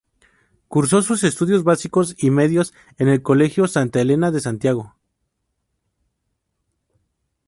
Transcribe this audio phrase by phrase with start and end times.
[0.67, 4.95] Cursó sus estudios básicos y medios en el Colegio Santa Elena de Santiago.